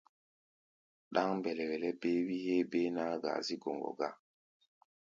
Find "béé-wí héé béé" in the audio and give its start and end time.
2.01-2.87